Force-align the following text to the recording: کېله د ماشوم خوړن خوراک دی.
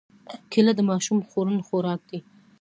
کېله 0.51 0.71
د 0.77 0.81
ماشوم 0.89 1.19
خوړن 1.27 1.57
خوراک 1.67 2.01
دی. 2.09 2.19